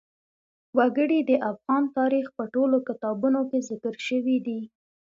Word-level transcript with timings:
وګړي 0.77 1.19
د 1.29 1.31
افغان 1.51 1.83
تاریخ 1.97 2.25
په 2.37 2.43
ټولو 2.53 2.77
کتابونو 2.87 3.39
کې 3.49 3.59
ذکر 3.69 3.93
شوي 4.07 4.37
دي. 4.45 4.59